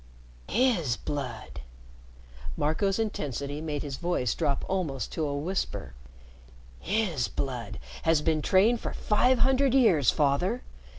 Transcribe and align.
"His 0.49 0.97
blood," 0.97 1.61
Marco's 2.57 2.97
intensity 2.97 3.61
made 3.61 3.83
his 3.83 3.97
voice 3.97 4.33
drop 4.33 4.65
almost 4.67 5.11
to 5.11 5.27
a 5.27 5.37
whisper, 5.37 5.93
"his 6.79 7.27
blood 7.27 7.77
has 8.01 8.23
been 8.23 8.41
trained 8.41 8.79
for 8.79 8.93
five 8.95 9.37
hundred 9.37 9.75
years, 9.75 10.09
Father! 10.09 10.63